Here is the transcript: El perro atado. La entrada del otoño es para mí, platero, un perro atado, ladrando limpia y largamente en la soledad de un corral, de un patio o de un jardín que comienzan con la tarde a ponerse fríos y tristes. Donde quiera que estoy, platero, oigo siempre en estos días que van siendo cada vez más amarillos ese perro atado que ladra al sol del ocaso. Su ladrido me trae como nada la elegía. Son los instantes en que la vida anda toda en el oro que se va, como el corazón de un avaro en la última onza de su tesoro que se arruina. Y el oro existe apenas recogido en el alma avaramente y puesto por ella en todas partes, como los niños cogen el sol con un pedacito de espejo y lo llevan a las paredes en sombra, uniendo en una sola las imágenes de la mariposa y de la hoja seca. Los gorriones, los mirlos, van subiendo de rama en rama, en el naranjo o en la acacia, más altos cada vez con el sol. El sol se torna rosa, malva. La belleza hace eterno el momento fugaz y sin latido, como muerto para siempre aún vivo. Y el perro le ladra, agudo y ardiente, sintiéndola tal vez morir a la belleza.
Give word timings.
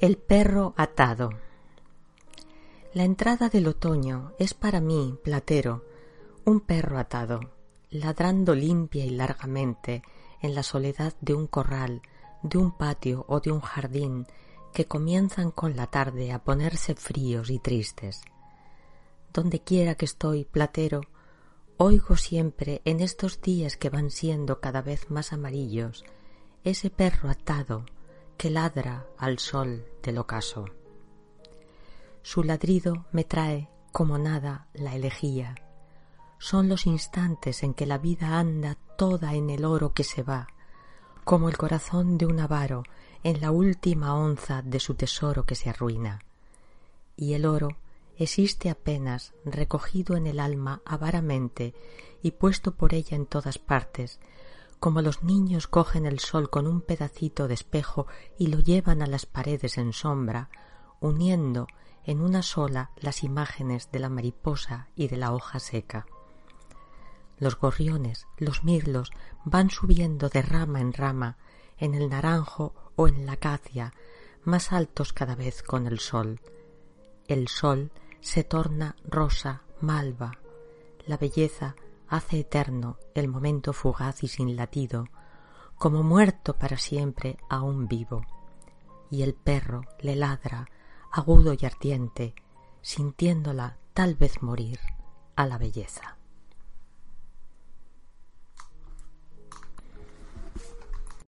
El 0.00 0.16
perro 0.16 0.74
atado. 0.76 1.30
La 2.94 3.02
entrada 3.02 3.48
del 3.48 3.66
otoño 3.66 4.32
es 4.38 4.54
para 4.54 4.80
mí, 4.80 5.18
platero, 5.24 5.84
un 6.44 6.60
perro 6.60 7.00
atado, 7.00 7.40
ladrando 7.90 8.54
limpia 8.54 9.04
y 9.04 9.10
largamente 9.10 10.04
en 10.40 10.54
la 10.54 10.62
soledad 10.62 11.14
de 11.20 11.34
un 11.34 11.48
corral, 11.48 12.00
de 12.44 12.58
un 12.58 12.78
patio 12.78 13.24
o 13.26 13.40
de 13.40 13.50
un 13.50 13.60
jardín 13.60 14.28
que 14.72 14.84
comienzan 14.84 15.50
con 15.50 15.74
la 15.74 15.88
tarde 15.88 16.30
a 16.30 16.44
ponerse 16.44 16.94
fríos 16.94 17.50
y 17.50 17.58
tristes. 17.58 18.20
Donde 19.32 19.64
quiera 19.64 19.96
que 19.96 20.04
estoy, 20.04 20.44
platero, 20.44 21.00
oigo 21.76 22.16
siempre 22.16 22.82
en 22.84 23.00
estos 23.00 23.40
días 23.40 23.76
que 23.76 23.90
van 23.90 24.12
siendo 24.12 24.60
cada 24.60 24.80
vez 24.80 25.10
más 25.10 25.32
amarillos 25.32 26.04
ese 26.62 26.88
perro 26.88 27.30
atado 27.30 27.84
que 28.38 28.50
ladra 28.50 29.04
al 29.18 29.40
sol 29.40 29.84
del 30.00 30.16
ocaso. 30.16 30.66
Su 32.22 32.44
ladrido 32.44 33.06
me 33.10 33.24
trae 33.24 33.68
como 33.90 34.16
nada 34.16 34.68
la 34.74 34.94
elegía. 34.94 35.56
Son 36.38 36.68
los 36.68 36.86
instantes 36.86 37.64
en 37.64 37.74
que 37.74 37.84
la 37.84 37.98
vida 37.98 38.38
anda 38.38 38.78
toda 38.96 39.34
en 39.34 39.50
el 39.50 39.64
oro 39.64 39.92
que 39.92 40.04
se 40.04 40.22
va, 40.22 40.46
como 41.24 41.48
el 41.48 41.58
corazón 41.58 42.16
de 42.16 42.26
un 42.26 42.38
avaro 42.38 42.84
en 43.24 43.40
la 43.40 43.50
última 43.50 44.14
onza 44.14 44.62
de 44.62 44.78
su 44.78 44.94
tesoro 44.94 45.44
que 45.44 45.56
se 45.56 45.68
arruina. 45.68 46.20
Y 47.16 47.34
el 47.34 47.44
oro 47.44 47.76
existe 48.18 48.70
apenas 48.70 49.32
recogido 49.44 50.16
en 50.16 50.28
el 50.28 50.38
alma 50.38 50.80
avaramente 50.84 51.74
y 52.22 52.30
puesto 52.30 52.72
por 52.72 52.94
ella 52.94 53.16
en 53.16 53.26
todas 53.26 53.58
partes, 53.58 54.20
como 54.78 55.02
los 55.02 55.22
niños 55.22 55.66
cogen 55.66 56.06
el 56.06 56.20
sol 56.20 56.50
con 56.50 56.66
un 56.66 56.80
pedacito 56.80 57.48
de 57.48 57.54
espejo 57.54 58.06
y 58.38 58.48
lo 58.48 58.60
llevan 58.60 59.02
a 59.02 59.06
las 59.06 59.26
paredes 59.26 59.78
en 59.78 59.92
sombra, 59.92 60.50
uniendo 61.00 61.66
en 62.04 62.20
una 62.20 62.42
sola 62.42 62.90
las 62.96 63.22
imágenes 63.24 63.90
de 63.90 63.98
la 63.98 64.08
mariposa 64.08 64.88
y 64.94 65.08
de 65.08 65.16
la 65.16 65.32
hoja 65.34 65.58
seca. 65.58 66.06
Los 67.38 67.58
gorriones, 67.58 68.26
los 68.36 68.64
mirlos, 68.64 69.10
van 69.44 69.70
subiendo 69.70 70.28
de 70.28 70.42
rama 70.42 70.80
en 70.80 70.92
rama, 70.92 71.36
en 71.76 71.94
el 71.94 72.08
naranjo 72.08 72.74
o 72.96 73.08
en 73.08 73.26
la 73.26 73.32
acacia, 73.32 73.94
más 74.42 74.72
altos 74.72 75.12
cada 75.12 75.34
vez 75.34 75.62
con 75.62 75.86
el 75.86 75.98
sol. 76.00 76.40
El 77.26 77.48
sol 77.48 77.92
se 78.20 78.42
torna 78.42 78.96
rosa, 79.04 79.62
malva. 79.80 80.38
La 81.06 81.16
belleza 81.16 81.76
hace 82.08 82.40
eterno 82.40 82.96
el 83.14 83.28
momento 83.28 83.72
fugaz 83.72 84.22
y 84.24 84.28
sin 84.28 84.56
latido, 84.56 85.06
como 85.76 86.02
muerto 86.02 86.54
para 86.54 86.76
siempre 86.76 87.38
aún 87.48 87.86
vivo. 87.86 88.22
Y 89.10 89.22
el 89.22 89.34
perro 89.34 89.82
le 90.00 90.16
ladra, 90.16 90.68
agudo 91.12 91.54
y 91.58 91.64
ardiente, 91.64 92.34
sintiéndola 92.82 93.78
tal 93.94 94.14
vez 94.14 94.42
morir 94.42 94.80
a 95.36 95.46
la 95.46 95.58
belleza. 95.58 96.18